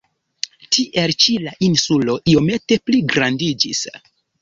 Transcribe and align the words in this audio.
Tiel 0.77 1.13
ĉi 1.25 1.35
la 1.45 1.53
insulo 1.69 2.17
iomete 2.35 2.83
pligrandiĝis. 2.89 3.89